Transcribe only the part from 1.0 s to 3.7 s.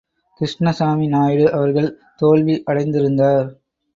நாயுடு அவர்கள் தோல்வி அடைந்திருந்தார்.